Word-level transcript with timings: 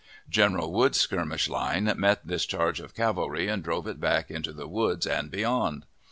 General 0.31 0.71
Woods's 0.71 0.99
skirmish 0.99 1.47
line 1.47 1.93
met 1.97 2.25
this 2.25 2.47
charge 2.47 2.79
of 2.79 2.95
cavalry, 2.95 3.47
and 3.47 3.63
drove 3.63 3.85
it 3.85 3.99
back 3.99 4.31
into 4.31 4.51
the 4.51 4.67
woods 4.67 5.05
and 5.05 5.29
beyond. 5.29 5.85